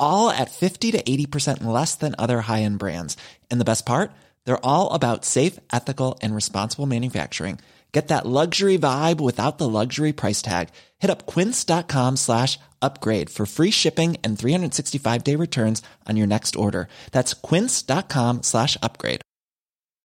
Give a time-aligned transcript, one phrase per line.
[0.00, 3.16] all at 50 to 80% less than other high end brands.
[3.50, 4.10] And the best part?
[4.44, 7.60] They're all about safe, ethical, and responsible manufacturing.
[7.92, 10.68] Get that luxury vibe without the luxury price tag.
[10.98, 16.54] Hit up quince.com slash upgrade for free shipping and 365 day returns on your next
[16.54, 16.88] order.
[17.12, 19.22] That's quince.com slash upgrade.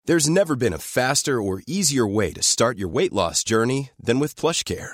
[0.05, 4.19] There's never been a faster or easier way to start your weight loss journey than
[4.19, 4.93] with PlushCare.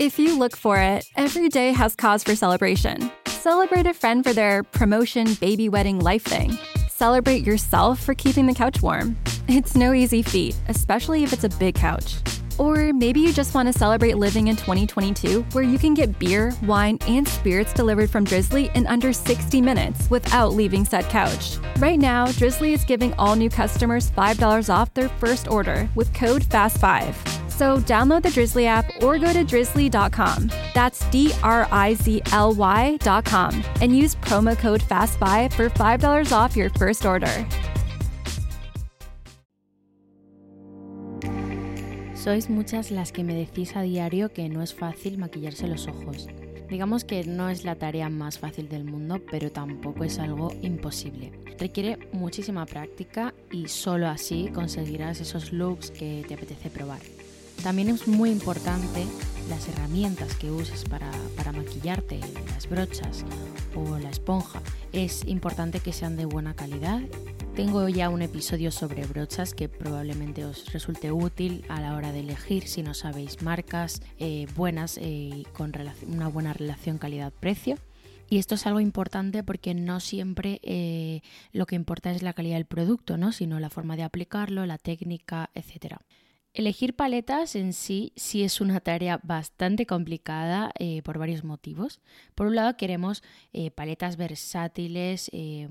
[0.00, 3.10] If you look for it, every day has cause for celebration.
[3.26, 6.56] Celebrate a friend for their promotion, baby wedding, life thing.
[6.88, 9.18] Celebrate yourself for keeping the couch warm.
[9.46, 12.14] It's no easy feat, especially if it's a big couch.
[12.56, 16.54] Or maybe you just want to celebrate living in 2022 where you can get beer,
[16.62, 21.58] wine, and spirits delivered from Drizzly in under 60 minutes without leaving said couch.
[21.76, 26.40] Right now, Drizzly is giving all new customers $5 off their first order with code
[26.44, 27.29] FAST5.
[27.60, 30.50] So download the Drizzly app or go to drizzly.com.
[30.72, 36.56] That's D R I Z L Y.com and use promo code FAST5 for $5 off
[36.56, 37.46] your first order.
[42.14, 46.28] Sois muchas las que me decís a diario que no es fácil maquillarse los ojos.
[46.70, 51.32] Digamos que no es la tarea más fácil del mundo, pero tampoco es algo imposible.
[51.58, 57.00] Requiere muchísima práctica y solo así conseguirás esos looks que te apetece probar.
[57.62, 59.06] También es muy importante
[59.50, 61.10] las herramientas que uses para,
[61.52, 62.20] maquillarte,
[62.54, 63.24] las brochas
[63.74, 64.62] o la esponja.
[64.92, 67.02] Es importante que sean de buena calidad.
[67.56, 72.20] Tengo ya un episodio sobre brochas que probablemente os resulte útil a la hora de
[72.20, 75.72] elegir si no sabéis marcas eh, buenas eh, con
[76.06, 77.76] una buena relación calidad-precio.
[78.30, 81.20] Y esto es algo importante porque no siempre eh,
[81.52, 83.32] lo que importa es la calidad del producto, ¿no?
[83.32, 86.00] sino la forma de aplicarlo, la técnica, etcétera.
[86.52, 92.00] Elegir paletas en sí sí es una tarea bastante complicada eh, por varios motivos.
[92.34, 93.22] Por un lado queremos
[93.52, 95.68] eh, paletas versátiles, eh,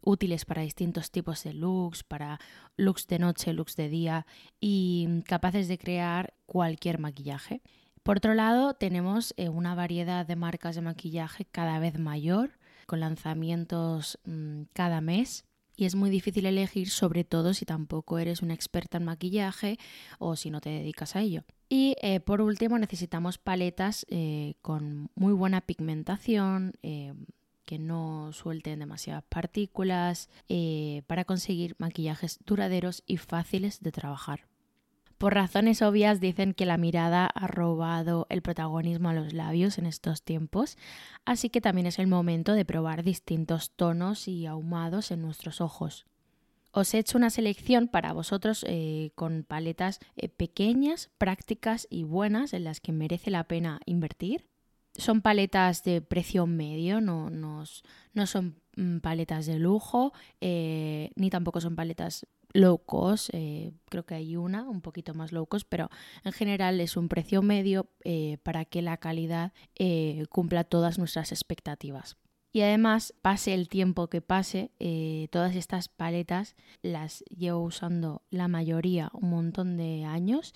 [0.00, 2.40] útiles para distintos tipos de looks, para
[2.76, 4.26] looks de noche, looks de día
[4.58, 7.62] y capaces de crear cualquier maquillaje.
[8.02, 14.18] Por otro lado tenemos una variedad de marcas de maquillaje cada vez mayor, con lanzamientos
[14.24, 15.44] mm, cada mes
[15.76, 19.78] y es muy difícil elegir, sobre todo si tampoco eres una experta en maquillaje
[20.18, 21.44] o si no te dedicas a ello.
[21.68, 27.12] Y eh, por último necesitamos paletas eh, con muy buena pigmentación, eh,
[27.64, 30.30] que no suelten demasiadas partículas,
[31.08, 34.46] para conseguir maquillajes duraderos y fáciles de trabajar.
[35.18, 39.86] Por razones obvias dicen que la mirada ha robado el protagonismo a los labios en
[39.86, 40.76] estos tiempos,
[41.24, 46.04] así que también es el momento de probar distintos tonos y ahumados en nuestros ojos.
[46.70, 52.52] Os he hecho una selección para vosotros eh, con paletas eh, pequeñas, prácticas y buenas
[52.52, 54.44] en las que merece la pena invertir.
[54.92, 57.64] Son paletas de precio medio, no, no,
[58.26, 60.12] son mm, paletas de lujo,
[60.42, 65.32] eh, ni tampoco son paletas low cost, eh, creo que hay una un poquito más
[65.32, 65.90] low cost, pero
[66.24, 71.32] en general es un precio medio eh, para que la calidad eh, cumpla todas nuestras
[71.32, 72.16] expectativas.
[72.52, 74.70] Y además, pase el tiempo que pase,
[75.30, 80.54] todas estas paletas las llevo usando la mayoría un montón de años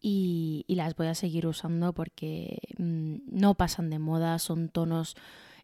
[0.00, 5.16] y, las voy a seguir usando porque mm, no pasan de moda, son tonos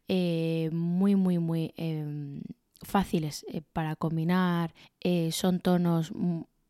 [0.09, 2.41] muy, muy, muy em,
[2.83, 6.11] fáciles eh, para combinar, eh, son tonos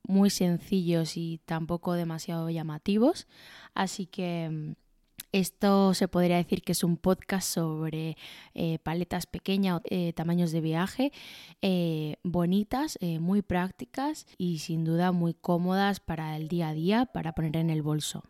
[0.03, 3.27] muy sencillos y tampoco demasiado llamativos,
[3.73, 4.73] así que mm,
[5.33, 8.15] esto se podría decir que es un podcast sobre
[8.53, 9.81] eh, paletas pequeñas,
[10.15, 11.11] tamaños de viaje,
[12.23, 17.57] bonitas, muy prácticas y sin duda muy cómodas para el día a día, para poner
[17.57, 18.23] en el bolso.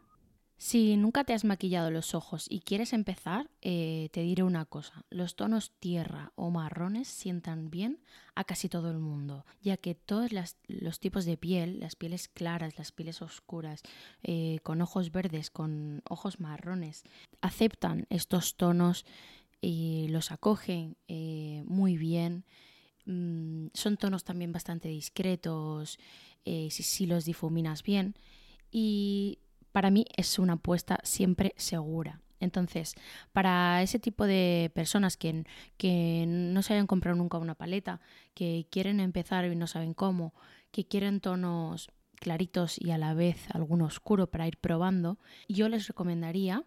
[0.59, 5.05] Si nunca te has maquillado los ojos y quieres empezar, eh, te diré una cosa.
[5.11, 7.99] Los tonos tierra o marrones sientan bien
[8.33, 10.31] a casi todo el mundo, ya que todos
[10.67, 13.83] los tipos de piel, las pieles claras, las pieles oscuras,
[14.23, 17.03] eh, con ojos verdes, con ojos marrones,
[17.41, 19.05] aceptan estos tonos
[19.61, 22.45] y los acogen eh, muy bien.
[23.05, 25.99] Mm, son tonos también bastante discretos
[26.43, 28.15] si, si los difuminas bien.
[28.71, 29.39] Y
[29.77, 32.19] para mí es una apuesta siempre segura.
[32.39, 32.95] Entonces,
[33.31, 35.45] para ese tipo de personas que,
[35.77, 38.01] que no se hayan comprado nunca una paleta,
[38.33, 40.33] que quieren empezar y no saben cómo,
[40.71, 45.87] que quieren tonos claritos y a la vez algún oscuro para ir probando, yo les
[45.87, 46.63] recomendaría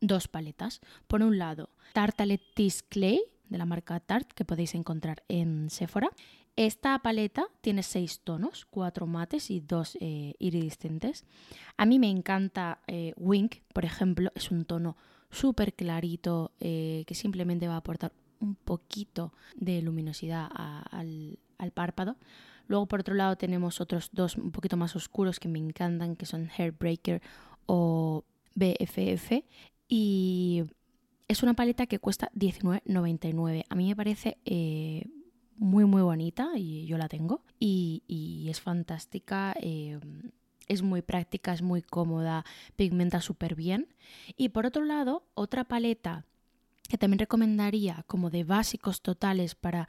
[0.00, 0.80] dos paletas.
[1.06, 3.20] Por un lado, Tartalettes Clay
[3.50, 6.08] de la marca Tarte que podéis encontrar en Sephora
[6.56, 11.24] esta paleta tiene seis tonos, cuatro mates y dos eh, iridiscentes.
[11.76, 14.96] A mí me encanta eh, Wink, por ejemplo, es un tono
[15.30, 21.38] súper clarito eh, que simplemente va a aportar un poquito de luminosidad al,
[21.72, 22.16] párpado.
[22.68, 26.26] Luego, por otro lado, tenemos otros dos un poquito más oscuros que me encantan, que
[26.26, 27.20] son Hairbreaker
[27.66, 28.24] o
[28.54, 29.44] BFF.
[29.88, 30.64] Y
[31.26, 33.64] es una paleta que cuesta $19.99.
[33.68, 34.38] A mí me parece
[35.56, 39.54] muy muy bonita y yo la tengo y, es fantástica.
[39.60, 39.98] Eh,
[40.66, 42.44] es muy práctica, es muy cómoda,
[42.76, 43.88] pigmenta súper bien.
[44.36, 46.24] Y por otro lado, otra paleta
[46.88, 49.88] que también recomendaría como de básicos totales para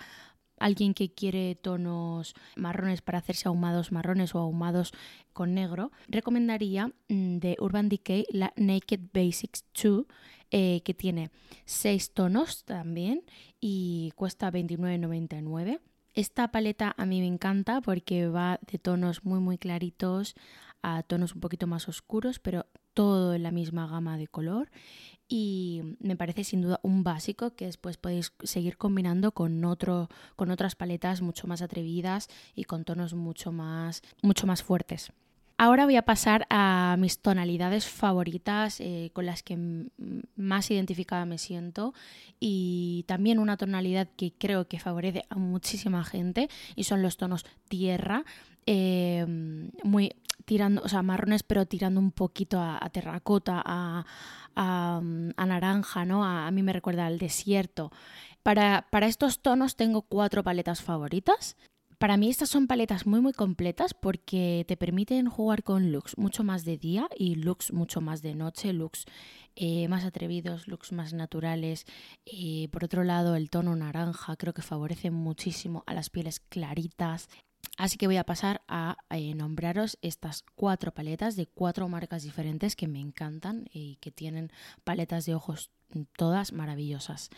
[0.58, 4.94] alguien que quiere tonos marrones para hacerse ahumados marrones o ahumados
[5.34, 10.06] con negro, recomendaría mm, de Urban Decay la Naked Basics 2
[10.52, 11.32] eh, que tiene
[11.66, 13.24] 6 tonos también
[13.68, 15.80] y cuesta 29,99.
[16.14, 20.36] Esta paleta a mí me encanta porque va de tonos muy muy claritos
[20.84, 24.70] a tonos un poquito más oscuros, pero todo en la misma gama de color
[25.28, 30.52] y me parece sin duda un básico que después podéis seguir combinando con otro con
[30.52, 35.12] otras paletas mucho más atrevidas y con tonos mucho más mucho más fuertes.
[35.57, 39.57] Ahora voy a pasar a mis tonalidades favoritas eh, con las que
[40.36, 41.94] más identificada me siento
[42.42, 47.46] y también una tonalidad que creo que favorece a muchísima gente y son los tonos
[47.69, 48.25] tierra,
[48.66, 50.12] em, muy
[50.44, 55.01] tirando, o sea, marrones pero tirando un poquito a, terracota, a,
[55.38, 56.25] naranja, ¿no?
[56.25, 57.92] A, mí me recuerda al desierto.
[58.44, 61.56] Para, para estos tonos tengo cuatro paletas favoritas.
[61.98, 66.44] Para mí estas son paletas muy muy completas porque te permiten jugar con looks mucho
[66.44, 69.06] más de día y looks mucho más de noche, looks
[69.56, 71.86] eh, más atrevidos, looks más naturales.
[72.26, 77.30] Y por otro lado el tono naranja creo que favorece muchísimo a las pieles claritas.
[77.78, 82.76] Así que voy a pasar a eh, nombraros estas cuatro paletas de cuatro marcas diferentes
[82.76, 84.52] que me encantan y que tienen
[84.84, 85.72] paletas de ojos
[86.18, 87.30] todas maravillosas.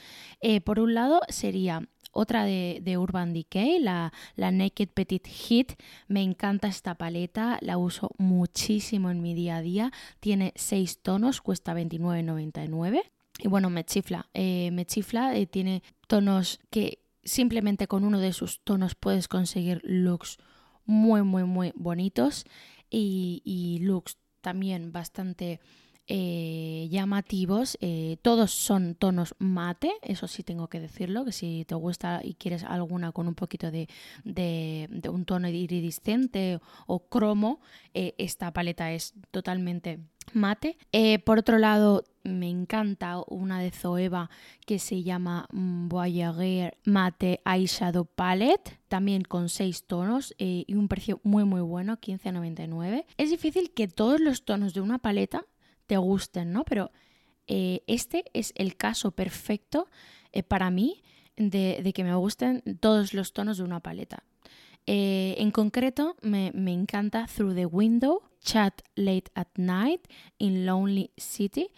[0.42, 5.74] Eh, por un lado sería otra de, Urban Decay, la, Naked Petit Hit.
[6.08, 9.92] Me encanta esta paleta, la uso muchísimo en mi día a día.
[10.20, 13.04] Tiene 6 tonos, cuesta 29,99.
[13.40, 18.34] Y bueno, me chifla, eh, me chifla, eh, tiene tonos que simplemente con uno de
[18.34, 20.40] sus tonos puedes conseguir looks
[20.86, 22.46] muy, muy, muy bonitos
[22.90, 25.60] y, y looks también bastante
[26.10, 27.78] eh, llamativos.
[27.82, 32.36] Eh, todos son tonos mate, eso sí tengo que decirlo, que si te gusta y
[32.36, 33.90] quieres alguna con un poquito de,
[35.10, 37.60] un tono iridiscente o cromo,
[37.94, 40.00] eh, esta paleta es totalmente
[40.32, 40.78] mate.
[41.26, 44.30] por otro lado, me encanta una de Zoeva
[44.66, 51.44] que se llama Voyager Mate Eyeshadow Palette, también con 6 tonos y un precio muy
[51.44, 53.06] muy bueno, 15,99.
[53.18, 55.46] Es difícil que todos los tonos de una paleta
[55.88, 56.64] te gusten, ¿no?
[56.64, 56.92] Pero
[57.48, 59.88] eh, este es el caso perfecto
[60.34, 61.02] eh, para mí
[61.38, 64.24] de, que me gusten todos los tonos de una paleta.
[64.86, 71.70] Eh, en concreto, me, encanta Through the Window, Chat Late at Night, In Lonely City.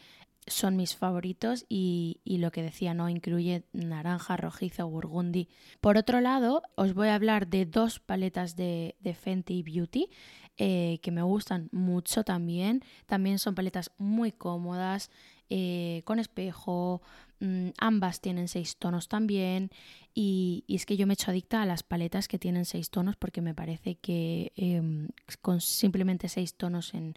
[0.48, 3.10] Son mis favoritos y, lo que decía, ¿no?
[3.10, 5.48] Incluye naranja, rojizo, burgundy.
[5.80, 10.10] Por otro lado, os voy a hablar de dos paletas de, de Fenty Beauty.
[10.62, 12.84] Eh, que me gustan mucho también.
[13.06, 15.10] También son paletas muy cómodas,
[15.50, 17.02] eh, con espejo.
[17.40, 19.72] Mm, ambas tienen seis tonos también.
[20.14, 23.16] Y, es que yo me he hecho adicta a las paletas que tienen seis tonos
[23.16, 25.08] porque me parece que em,
[25.42, 27.16] con simplemente seis tonos en,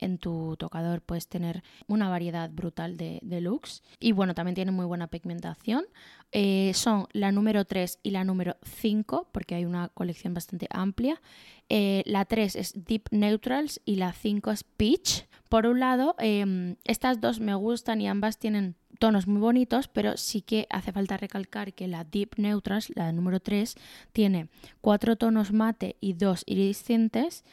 [0.00, 3.82] en tu tocador puedes tener una variedad brutal de, looks.
[3.98, 5.84] Y bueno, también tienen muy buena pigmentación.
[6.32, 11.20] Eh, son la número 3 y la número 5, porque hay una colección bastante amplia.
[11.68, 15.26] Eh, la 3 es Deep Neutrals y la 5 es Peach.
[15.48, 20.16] Por un lado, em, estas dos me gustan y ambas tienen tonos muy bonitos, pero
[20.16, 23.74] sí que hace falta recalcar que la Deep Neutrals, la número 3,
[24.12, 24.48] tiene
[24.80, 27.44] cuatro tonos mate y dos iridiscentes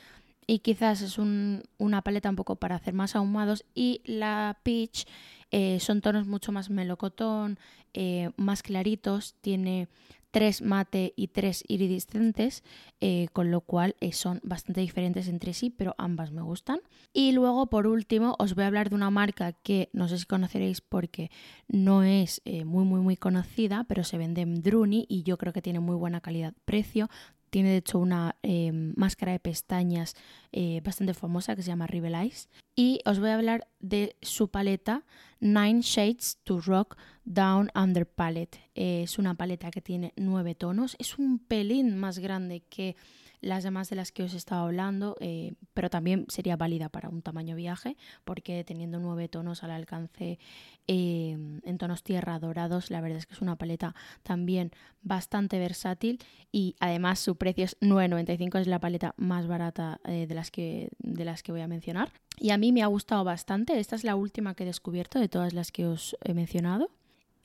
[0.48, 5.06] y quizás es una paleta un poco para hacer más ahumados y la Peach
[5.52, 7.60] eh, son tonos mucho más melocotón,
[7.94, 9.90] eh, más claritos, tiene
[10.32, 12.64] tres mate y tres iridiscentes,
[13.00, 16.80] eh, con lo cual son bastante diferentes entre sí, pero ambas me gustan.
[17.14, 20.26] Y luego, por último, os voy a hablar de una marca que no sé si
[20.26, 21.32] conoceréis porque
[21.68, 25.62] no es muy, muy, muy conocida, pero se vende en Druni y yo creo que
[25.62, 27.10] tiene muy buena calidad-precio.
[27.50, 28.36] Tiene de hecho una
[28.96, 30.16] máscara de pestañas
[30.84, 32.50] bastante famosa que se llama Rivelize.
[32.76, 35.04] Y os voy a hablar de su paleta
[35.40, 38.60] Nine Shades to Rock Down Under Palette.
[38.76, 40.96] Es una paleta que tiene nueve tonos.
[41.00, 42.96] Es un pelín más grande que
[43.42, 47.10] las demás de las que os he estado hablando, eh, pero también sería válida para
[47.10, 50.40] un tamaño viaje, porque teniendo nueve tonos al alcance
[50.88, 56.20] eh, en tonos tierra dorados, la verdad es que es una paleta también bastante versátil
[56.52, 60.90] y además su precio es 9,95, es la paleta más barata eh, de, las que,
[61.00, 62.12] de las que voy a mencionar.
[62.40, 65.30] Y a mí me ha gustado bastante, esta es la última que he descubierto de
[65.30, 66.92] todas las que os he mencionado.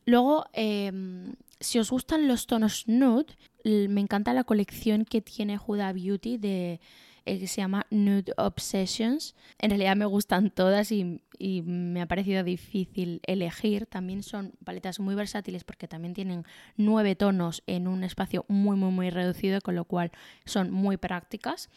[0.04, 5.92] Luego, em, si os gustan los tonos nude, me encanta la colección que tiene Huda
[5.92, 6.80] Beauty de
[7.25, 9.37] eh, que se llama Nude Obsessions.
[9.59, 13.87] En realidad me gustan todas y, y, me ha parecido difícil elegir.
[13.87, 16.44] También son paletas muy versátiles porque también tienen
[16.76, 20.11] nueve tonos en un espacio muy muy muy reducido, con lo cual
[20.44, 21.71] son muy prácticas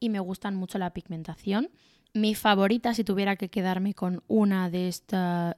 [0.00, 1.70] y me gustan mucho la pigmentación.
[2.14, 4.94] Mi favorita, si tuviera que quedarme con una de,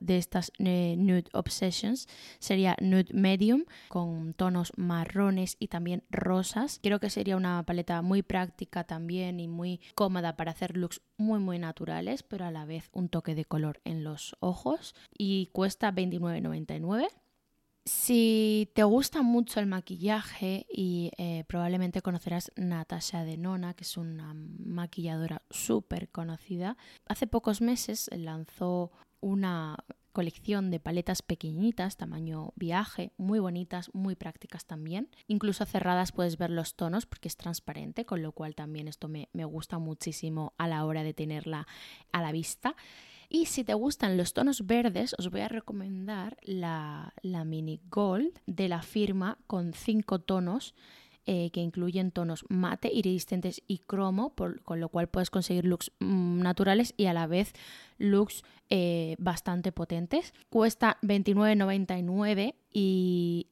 [0.01, 6.81] de estas eh, Nude Obsessions, sería Nude Medium, con tonos marrones y también rosas.
[6.83, 11.39] Creo que sería una paleta muy práctica también y muy cómoda para hacer looks muy
[11.39, 14.95] muy naturales, pero a la vez un toque de color en los ojos.
[15.17, 17.09] Y cuesta $29.99.
[17.87, 24.35] Si te gusta mucho el maquillaje y eh, probablemente conocerás Natasha Denona, que es una
[24.35, 29.77] maquilladora súper conocida, hace pocos meses lanzó una
[30.13, 35.09] colección de paletas pequeñitas, tamaño viaje, muy bonitas, muy prácticas también.
[35.27, 39.29] Incluso cerradas puedes ver los tonos porque es transparente, con lo cual también esto me,
[39.33, 41.67] me gusta muchísimo a la hora de tenerla
[42.13, 42.77] a la vista.
[43.33, 48.69] Y si te gustan los tonos verdes, os voy a recomendar la, Mini Gold de
[48.69, 50.75] la firma con cinco tonos.
[51.27, 56.41] Eh, que incluyen tonos mate, iridiscentes y cromo, con lo cual puedes conseguir looks mm,
[56.41, 57.53] naturales y a la vez
[57.99, 60.33] looks eh, bastante potentes.
[60.49, 63.49] Cuesta 29,99 y,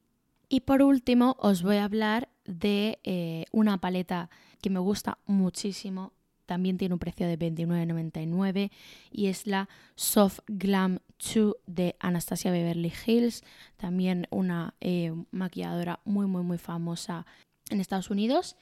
[0.48, 4.30] y por último os voy a hablar de eh, una paleta
[4.62, 6.12] que me gusta muchísimo
[6.48, 8.70] también tiene un precio de 29,99
[9.12, 13.44] y es la Soft Glam 2 de Anastasia Beverly Hills,
[13.76, 17.26] también una eh, maquilladora muy muy muy famosa
[17.68, 18.56] en Estados Unidos.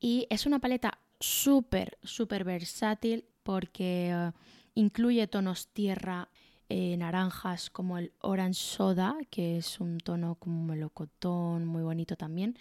[0.00, 4.32] Y es una paleta súper súper versátil porque eh,
[4.74, 6.30] incluye tonos tierra,
[6.68, 12.56] eh, naranjas como el orange soda, que es un tono como melocotón muy bonito también.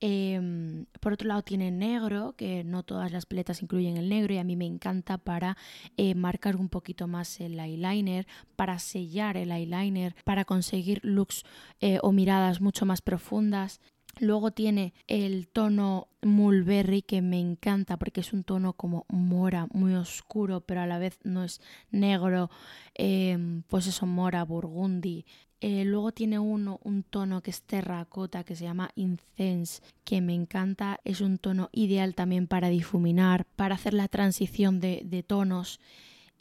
[0.00, 4.38] Em, por otro lado tiene negro, que no todas las paletas incluyen el negro y
[4.38, 5.56] a mí me encanta para
[5.96, 11.44] eh, marcar un poquito más el eyeliner, para sellar el eyeliner, para conseguir looks
[11.80, 13.80] eh, o miradas mucho más profundas.
[14.20, 19.94] Luego tiene el tono mulberry que me encanta porque es un tono como mora, muy
[19.94, 22.50] oscuro, pero a la vez no es negro,
[22.94, 25.24] em, pues eso, mora, burgundy.
[25.60, 30.34] Eh, luego tiene uno, un tono que es terracota, que se llama Incense, que me
[30.34, 31.00] encanta.
[31.04, 35.80] Es un tono ideal también para difuminar, para hacer la transición de, de tonos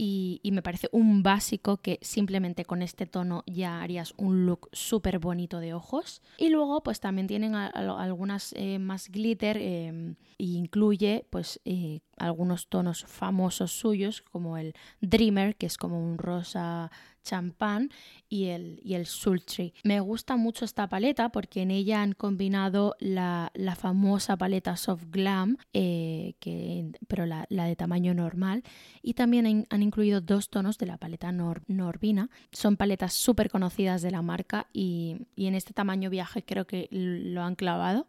[0.04, 5.20] y, me parece un básico que simplemente con este tono ya harías un look súper
[5.20, 6.22] bonito de ojos.
[6.38, 13.06] Y luego pues también tienen algunas eh, más glitter e incluye pues eh, algunos tonos
[13.06, 16.92] famosos suyos como el Dreamer que es como un rosa
[17.24, 17.90] champán
[18.30, 19.74] y el, y el sultry.
[19.84, 25.58] Me gusta mucho esta paleta porque en ella han combinado la, famosa paleta Soft Glam,
[25.74, 28.64] eh, que, pero la, de tamaño normal,
[29.02, 32.30] y también han, incluido dos tonos de la paleta Norvina.
[32.52, 36.88] Son paletas súper conocidas de la marca y, y en este tamaño viaje creo que
[36.92, 38.08] lo han clavado.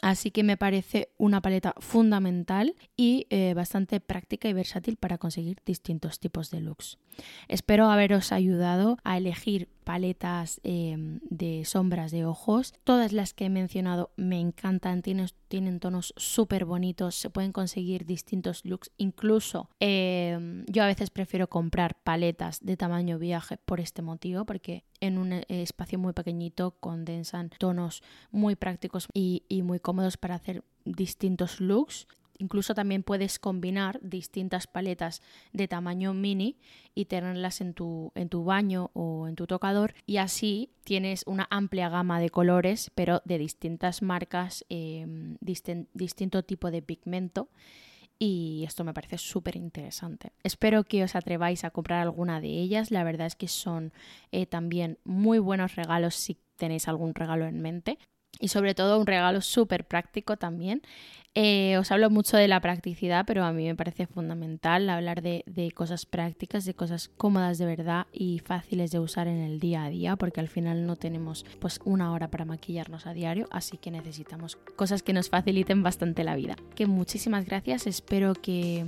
[0.00, 5.58] Así que me parece una paleta fundamental y eh, bastante práctica y versátil para conseguir
[5.64, 6.98] distintos tipos de looks.
[7.48, 12.72] Espero haberos ayudado a elegir paletas em, de sombras de ojos.
[12.84, 18.64] Todas las que he mencionado me encantan, tienen, tonos súper bonitos, se pueden conseguir distintos
[18.64, 18.90] looks.
[18.96, 24.84] Incluso em, yo a veces prefiero comprar paletas de tamaño viaje por este motivo, porque
[25.00, 30.36] en un eh, espacio muy pequeñito condensan tonos muy prácticos y, y muy cómodos para
[30.36, 32.06] hacer distintos looks
[32.42, 35.22] Incluso también puedes combinar distintas paletas
[35.52, 36.58] de tamaño mini
[36.92, 41.46] y tenerlas en tu, en tu baño o en tu tocador y así tienes una
[41.50, 47.48] amplia gama de colores pero de distintas marcas, em, distinto tipo de pigmento
[48.18, 50.32] y esto me parece súper interesante.
[50.42, 52.90] Espero que os atreváis a comprar alguna de ellas.
[52.90, 53.92] La verdad es que son
[54.32, 57.98] eh, también muy buenos regalos si tenéis algún regalo en mente
[58.42, 60.82] y sobre todo un regalo súper práctico también.
[61.34, 65.72] Eh, os hablo mucho de la practicidad, pero a mí me parece fundamental hablar de,
[65.74, 69.88] cosas prácticas, de cosas cómodas de verdad y fáciles de usar en el día a
[69.88, 73.90] día, porque al final no tenemos pues una hora para maquillarnos a diario, así que
[73.90, 76.56] necesitamos cosas que nos faciliten bastante la vida.
[76.74, 78.84] Que muchísimas gracias, espero que,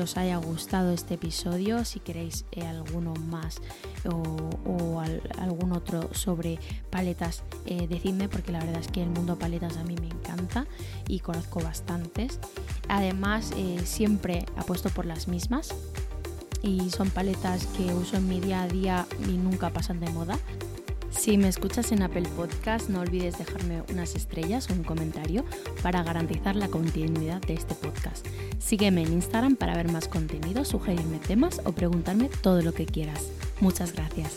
[0.00, 1.82] os haya gustado este episodio.
[1.86, 3.62] Si queréis eh, alguno más
[4.04, 5.00] o,
[5.38, 6.58] algún otro sobre
[6.90, 10.66] paletas, eh, decidme, porque la verdad es que el mundo paletas a mí me encanta
[11.08, 12.38] y conozco bastantes.
[12.88, 15.74] Además, eh, siempre apuesto por las mismas
[16.62, 20.38] y son paletas que uso en mi día a día y nunca pasan de moda.
[21.10, 25.44] Si me escuchas en Apple Podcast, no olvides dejarme unas estrellas o un comentario
[25.82, 28.26] para garantizar la continuidad de este podcast.
[28.58, 33.22] Sígueme en Instagram para ver más contenido, sugerirme temas o preguntarme todo lo que quieras.
[33.60, 34.36] Muchas gracias.